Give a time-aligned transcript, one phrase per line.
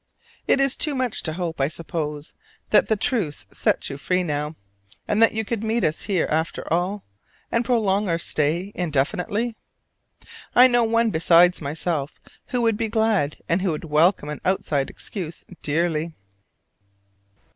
[0.47, 2.33] It is too much to hope, I suppose,
[2.71, 4.55] that the "truce" sets you free now,
[5.07, 7.03] and that you could meet us here after all,
[7.51, 9.55] and prolong our stay indefinitely?
[10.55, 15.45] I know one besides myself who would be glad, and would welcome an outside excuse
[15.61, 16.13] dearly.